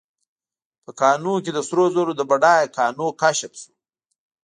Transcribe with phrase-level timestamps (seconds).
[0.83, 3.73] په کانونو کې د سرو زرو د بډایه کانونو کشف شو.